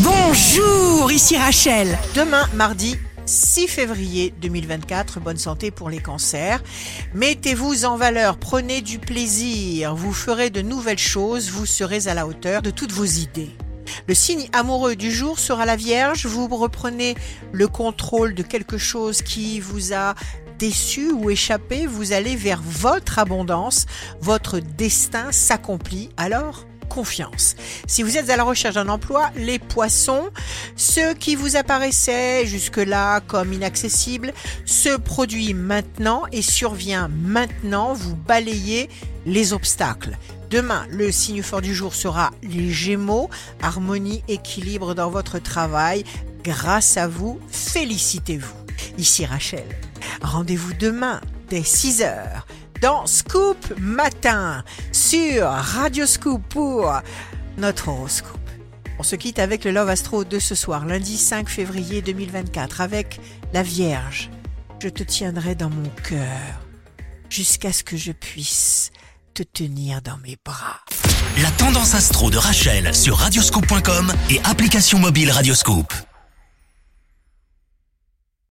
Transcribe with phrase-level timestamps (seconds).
[0.00, 1.98] Bonjour, ici Rachel.
[2.14, 6.62] Demain, mardi 6 février 2024, bonne santé pour les cancers.
[7.14, 12.26] Mettez-vous en valeur, prenez du plaisir, vous ferez de nouvelles choses, vous serez à la
[12.26, 13.56] hauteur de toutes vos idées.
[14.06, 16.26] Le signe amoureux du jour sera la Vierge.
[16.26, 17.14] Vous reprenez
[17.52, 20.14] le contrôle de quelque chose qui vous a
[20.58, 21.86] déçu ou échappé.
[21.86, 23.86] Vous allez vers votre abondance.
[24.20, 26.10] Votre destin s'accomplit.
[26.18, 26.66] Alors,
[27.86, 30.30] Si vous êtes à la recherche d'un emploi, les poissons,
[30.76, 34.32] ce qui vous apparaissait jusque-là comme inaccessible,
[34.64, 37.92] se produit maintenant et survient maintenant.
[37.92, 38.88] Vous balayez
[39.26, 40.16] les obstacles.
[40.48, 43.28] Demain, le signe fort du jour sera les Gémeaux,
[43.60, 46.04] harmonie, équilibre dans votre travail.
[46.44, 48.54] Grâce à vous, félicitez-vous.
[48.96, 49.66] Ici Rachel.
[50.22, 52.46] Rendez-vous demain dès 6 heures
[52.80, 56.92] dans Scoop Matin sur Radio Scoop pour
[57.58, 58.40] notre horoscope.
[58.98, 63.20] On se quitte avec le Love Astro de ce soir, lundi 5 février 2024, avec
[63.52, 64.30] la Vierge.
[64.82, 66.60] Je te tiendrai dans mon cœur
[67.28, 68.90] jusqu'à ce que je puisse
[69.34, 70.80] te tenir dans mes bras.
[71.42, 75.92] La tendance astro de Rachel sur radioscope.com et application mobile Radioscope.